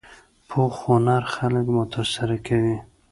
[0.49, 2.77] پوخ هنر خلک متاثره کوي